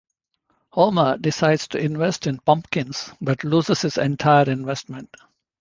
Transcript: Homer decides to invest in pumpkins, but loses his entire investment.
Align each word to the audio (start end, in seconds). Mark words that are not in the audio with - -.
Homer 0.71 1.19
decides 1.19 1.67
to 1.67 1.77
invest 1.77 2.25
in 2.25 2.39
pumpkins, 2.39 3.11
but 3.21 3.43
loses 3.43 3.83
his 3.83 3.99
entire 3.99 4.49
investment. 4.49 5.13